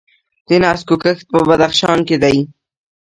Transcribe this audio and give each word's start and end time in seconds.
د 0.47 0.49
نسکو 0.63 0.95
کښت 1.03 1.25
په 1.33 1.39
بدخشان 1.49 1.99
کې 2.07 2.17
دی. 2.23 2.37